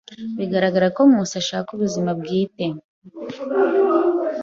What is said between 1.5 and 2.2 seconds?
ubuzima